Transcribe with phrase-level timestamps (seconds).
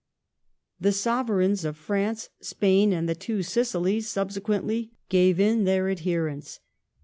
[0.79, 6.59] The Sovereigns of France, Spain, and the two Sicilies subsequently gave in their adherence.